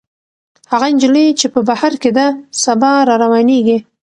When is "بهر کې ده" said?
1.69-2.27